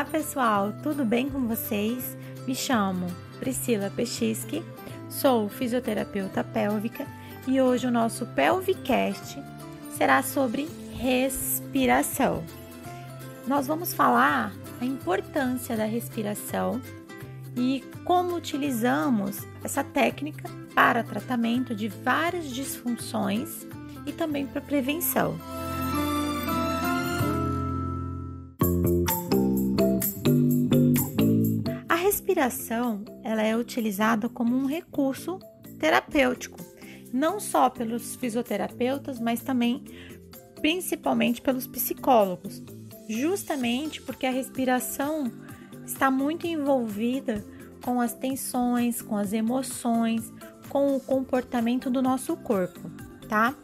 [0.00, 2.16] Olá pessoal, tudo bem com vocês?
[2.46, 3.06] Me chamo
[3.38, 4.64] Priscila Pechisky,
[5.10, 7.06] sou fisioterapeuta pélvica
[7.46, 9.38] e hoje o nosso Pelvicast
[9.98, 12.42] será sobre respiração.
[13.46, 16.80] Nós vamos falar a importância da respiração
[17.54, 23.66] e como utilizamos essa técnica para tratamento de várias disfunções
[24.06, 25.38] e também para prevenção.
[32.30, 35.40] Respiração ela é utilizada como um recurso
[35.78, 36.58] terapêutico,
[37.12, 39.82] não só pelos fisioterapeutas, mas também
[40.60, 42.62] principalmente pelos psicólogos,
[43.08, 45.30] justamente porque a respiração
[45.84, 47.44] está muito envolvida
[47.82, 50.32] com as tensões, com as emoções,
[50.68, 52.80] com o comportamento do nosso corpo,
[53.28, 53.54] tá?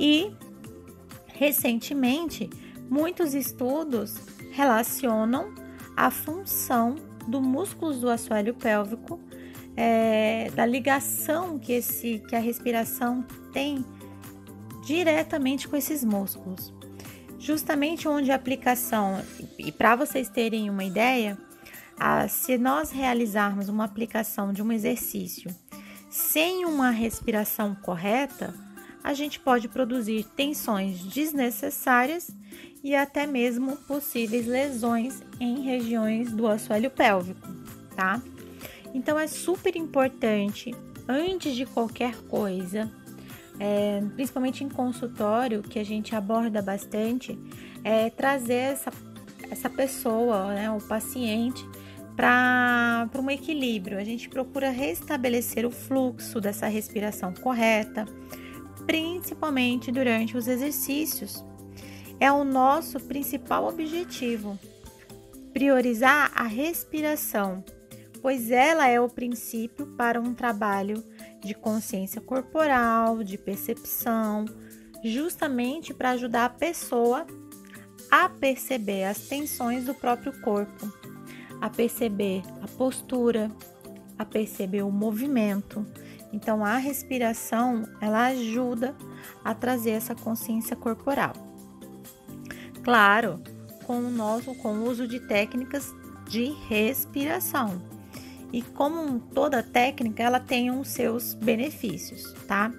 [0.00, 0.32] E
[1.26, 2.48] recentemente,
[2.88, 4.14] muitos estudos
[4.52, 5.52] relacionam
[5.94, 6.96] a função
[7.28, 9.20] do músculo do assoalho pélvico,
[9.76, 13.84] é, da ligação que, esse, que a respiração tem
[14.84, 16.72] diretamente com esses músculos.
[17.38, 19.22] Justamente onde a aplicação,
[19.58, 21.38] e para vocês terem uma ideia,
[21.98, 25.54] a, se nós realizarmos uma aplicação de um exercício
[26.10, 28.54] sem uma respiração correta,
[29.02, 32.30] a gente pode produzir tensões desnecessárias
[32.82, 37.48] e até mesmo possíveis lesões em regiões do assoalho pélvico,
[37.96, 38.20] tá?
[38.94, 40.74] Então é super importante,
[41.06, 42.90] antes de qualquer coisa,
[43.58, 47.38] é, principalmente em consultório, que a gente aborda bastante,
[47.82, 48.92] é trazer essa,
[49.50, 51.64] essa pessoa, né, o paciente,
[52.16, 53.98] para um equilíbrio.
[53.98, 58.06] A gente procura restabelecer o fluxo dessa respiração correta,
[58.88, 61.44] principalmente durante os exercícios.
[62.18, 64.58] É o nosso principal objetivo,
[65.52, 67.62] priorizar a respiração,
[68.22, 71.04] pois ela é o princípio para um trabalho
[71.44, 74.46] de consciência corporal, de percepção,
[75.04, 77.26] justamente para ajudar a pessoa
[78.10, 80.90] a perceber as tensões do próprio corpo
[81.60, 83.50] a perceber a postura,
[84.18, 85.86] a perceber o movimento.
[86.32, 88.94] Então a respiração, ela ajuda
[89.44, 91.32] a trazer essa consciência corporal.
[92.82, 93.42] Claro,
[93.84, 95.94] com o nosso com o uso de técnicas
[96.28, 97.80] de respiração.
[98.52, 102.72] E como toda técnica, ela tem os seus benefícios, tá?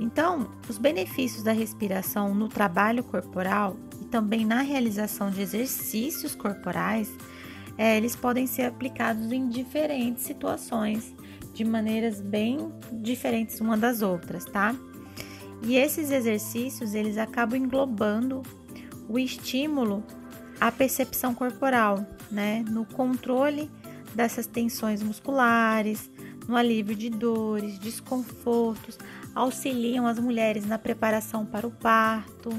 [0.00, 7.10] Então, os benefícios da respiração no trabalho corporal e também na realização de exercícios corporais
[7.78, 11.14] é, eles podem ser aplicados em diferentes situações,
[11.54, 14.74] de maneiras bem diferentes uma das outras, tá?
[15.62, 18.42] E esses exercícios, eles acabam englobando
[19.08, 20.04] o estímulo
[20.60, 22.64] à percepção corporal, né?
[22.68, 23.70] No controle
[24.14, 26.10] dessas tensões musculares,
[26.46, 28.98] no alívio de dores, desconfortos,
[29.34, 32.50] auxiliam as mulheres na preparação para o parto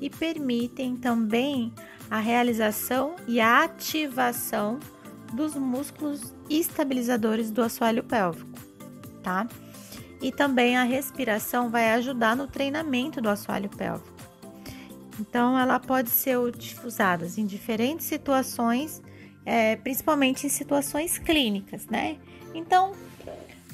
[0.00, 1.72] e permitem também
[2.10, 4.78] a realização e a ativação
[5.32, 8.58] dos músculos estabilizadores do assoalho pélvico,
[9.22, 9.46] tá?
[10.22, 14.14] E também a respiração vai ajudar no treinamento do assoalho pélvico.
[15.18, 16.36] Então, ela pode ser
[16.84, 19.02] usada em diferentes situações,
[19.44, 22.18] é, principalmente em situações clínicas, né?
[22.54, 22.92] Então,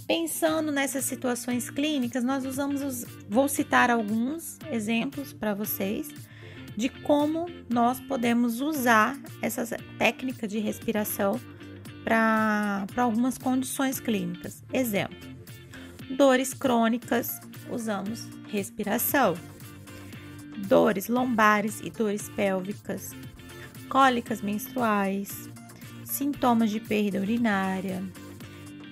[0.06, 3.04] pensando nessas situações clínicas, nós usamos os.
[3.28, 6.08] Vou citar alguns exemplos para vocês
[6.76, 9.64] de como nós podemos usar essa
[9.98, 11.40] técnica de respiração
[12.04, 14.62] para algumas condições clínicas.
[14.72, 15.16] Exemplo:
[16.10, 17.40] dores crônicas,
[17.70, 19.34] usamos respiração.
[20.68, 23.10] Dores lombares e dores pélvicas,
[23.88, 25.48] cólicas menstruais,
[26.04, 28.02] sintomas de perda urinária,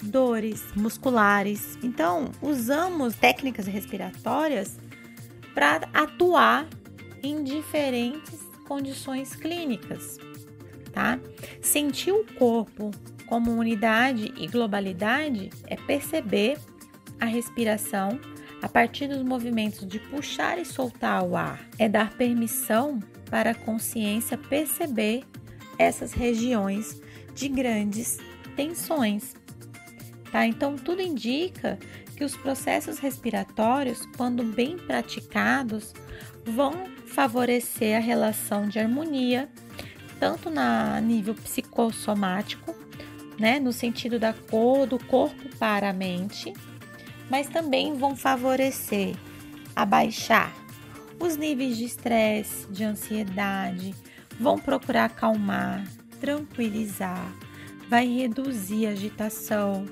[0.02, 1.78] dores musculares.
[1.82, 4.78] Então, usamos técnicas respiratórias
[5.54, 6.66] para atuar
[7.22, 10.18] em diferentes condições clínicas,
[10.92, 11.18] tá?
[11.60, 12.90] Sentir o corpo
[13.26, 16.58] como unidade e globalidade é perceber
[17.20, 18.20] a respiração
[18.62, 23.00] a partir dos movimentos de puxar e soltar o ar, é dar permissão
[23.30, 25.24] para a consciência perceber
[25.78, 27.00] essas regiões
[27.34, 28.18] de grandes
[28.54, 29.34] tensões.
[30.30, 30.46] Tá?
[30.46, 31.78] Então, tudo indica
[32.16, 35.92] que os processos respiratórios, quando bem praticados,
[36.44, 39.48] vão favorecer a relação de harmonia,
[40.18, 42.74] tanto na nível psicossomático,
[43.38, 46.52] né, no sentido da cor do corpo para a mente,
[47.30, 49.16] mas também vão favorecer
[49.74, 50.52] abaixar
[51.18, 53.94] os níveis de estresse, de ansiedade,
[54.38, 55.84] vão procurar acalmar,
[56.20, 57.32] tranquilizar,
[57.88, 59.86] vai reduzir a agitação,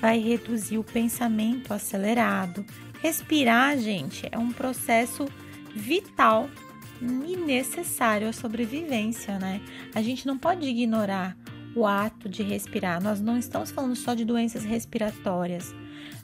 [0.00, 2.64] vai reduzir o pensamento acelerado.
[3.00, 5.26] Respirar, gente, é um processo
[5.74, 6.48] vital
[7.00, 9.60] e necessário à sobrevivência, né?
[9.94, 11.36] A gente não pode ignorar
[11.74, 13.02] o ato de respirar.
[13.02, 15.74] Nós não estamos falando só de doenças respiratórias,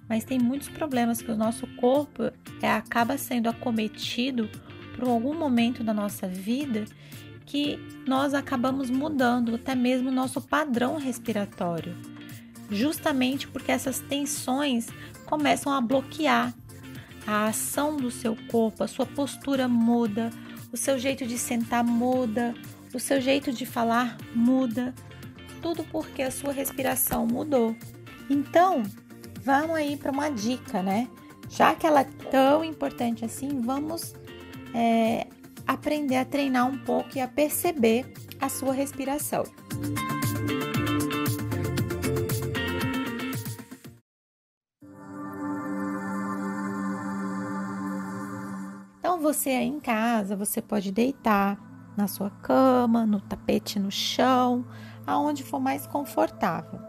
[0.08, 2.24] mas tem muitos problemas que o nosso corpo
[2.60, 4.48] é, acaba sendo acometido
[4.96, 6.84] por algum momento da nossa vida
[7.46, 11.94] que nós acabamos mudando até mesmo o nosso padrão respiratório,
[12.70, 14.88] justamente porque essas tensões
[15.26, 16.54] começam a bloquear
[17.26, 20.30] a ação do seu corpo, a sua postura muda,
[20.72, 22.54] o seu jeito de sentar muda,
[22.92, 24.94] o seu jeito de falar muda,
[25.62, 27.74] tudo porque a sua respiração mudou.
[28.28, 28.82] Então,
[29.42, 31.08] vamos aí para uma dica, né?
[31.48, 34.14] Já que ela é tão importante assim, vamos
[34.74, 35.26] é,
[35.66, 39.44] aprender a treinar um pouco e a perceber a sua respiração.
[49.14, 51.56] Então, você aí em casa, você pode deitar
[51.96, 54.66] na sua cama, no tapete no chão,
[55.06, 56.80] aonde for mais confortável.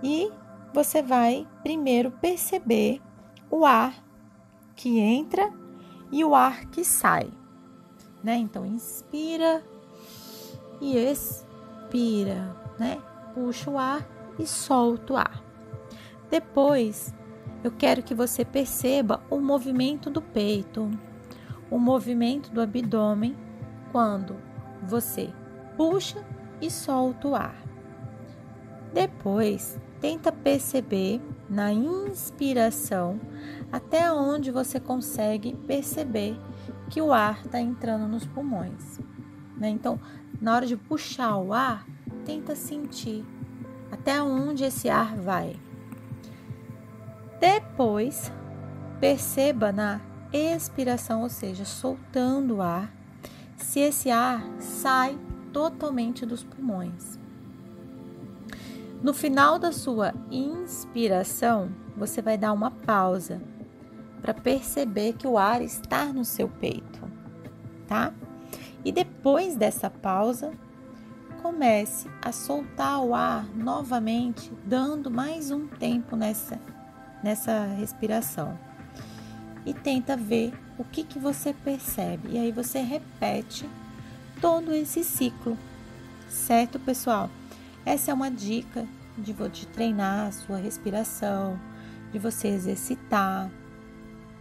[0.00, 0.30] E
[0.72, 3.02] você vai primeiro perceber
[3.50, 3.92] o ar
[4.76, 5.52] que entra
[6.12, 7.28] e o ar que sai,
[8.22, 8.36] né?
[8.36, 9.60] Então inspira
[10.80, 13.02] e expira, né?
[13.34, 14.06] Puxa o ar
[14.38, 15.42] e solta o ar.
[16.30, 17.12] Depois,
[17.62, 20.90] eu quero que você perceba o movimento do peito,
[21.70, 23.36] o movimento do abdômen
[23.90, 24.36] quando
[24.82, 25.30] você
[25.76, 26.24] puxa
[26.60, 27.62] e solta o ar.
[28.92, 33.20] Depois, Tenta perceber na inspiração
[33.70, 36.36] até onde você consegue perceber
[36.90, 38.98] que o ar está entrando nos pulmões.
[39.56, 39.68] Né?
[39.68, 40.00] Então,
[40.40, 41.86] na hora de puxar o ar,
[42.24, 43.24] tenta sentir
[43.92, 45.54] até onde esse ar vai.
[47.42, 48.30] Depois,
[49.00, 50.00] perceba na
[50.32, 52.94] expiração, ou seja, soltando o ar,
[53.56, 55.18] se esse ar sai
[55.52, 57.18] totalmente dos pulmões.
[59.02, 63.42] No final da sua inspiração, você vai dar uma pausa
[64.20, 67.00] para perceber que o ar está no seu peito,
[67.88, 68.14] tá?
[68.84, 70.52] E depois dessa pausa,
[71.42, 76.56] comece a soltar o ar novamente, dando mais um tempo nessa
[77.22, 78.58] nessa respiração.
[79.64, 82.30] E tenta ver o que que você percebe.
[82.32, 83.68] E aí você repete
[84.40, 85.56] todo esse ciclo.
[86.28, 87.30] Certo, pessoal?
[87.84, 88.86] Essa é uma dica
[89.16, 91.58] de, de treinar a sua respiração,
[92.10, 93.50] de você exercitar,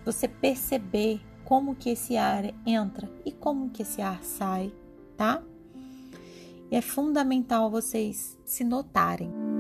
[0.05, 4.73] você perceber como que esse ar entra e como que esse ar sai,
[5.17, 5.41] tá?
[6.71, 9.50] E é fundamental vocês se notarem.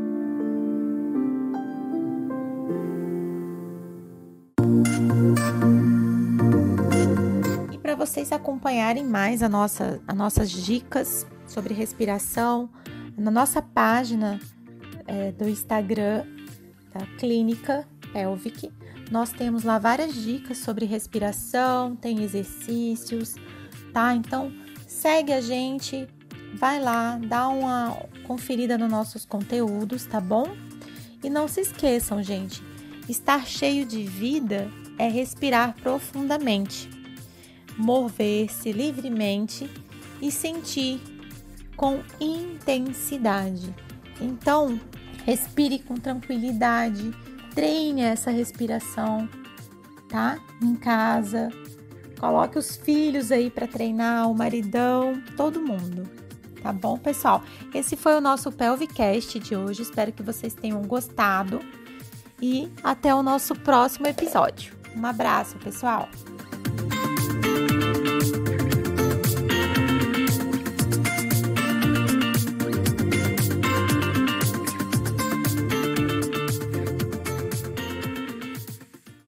[8.01, 12.67] Vocês acompanharem mais a nossa, as nossas dicas sobre respiração,
[13.15, 14.39] na nossa página
[15.05, 16.25] é, do Instagram
[16.91, 18.71] da Clínica Pelvic,
[19.11, 23.35] nós temos lá várias dicas sobre respiração, tem exercícios,
[23.93, 24.15] tá?
[24.15, 24.51] Então
[24.87, 26.07] segue a gente,
[26.55, 30.47] vai lá, dá uma conferida nos nossos conteúdos, tá bom?
[31.23, 32.63] E não se esqueçam, gente,
[33.07, 36.89] estar cheio de vida é respirar profundamente,
[37.77, 39.69] mover-se livremente
[40.21, 41.01] e sentir
[41.75, 43.73] com intensidade.
[44.19, 44.79] Então,
[45.25, 47.11] respire com tranquilidade,
[47.55, 49.27] treine essa respiração,
[50.07, 50.39] tá?
[50.61, 51.49] Em casa.
[52.19, 56.07] Coloque os filhos aí para treinar, o maridão, todo mundo.
[56.61, 57.43] Tá bom, pessoal?
[57.73, 59.81] Esse foi o nosso Pelvicast de hoje.
[59.81, 61.59] Espero que vocês tenham gostado
[62.39, 64.75] e até o nosso próximo episódio.
[64.95, 66.07] Um abraço, pessoal!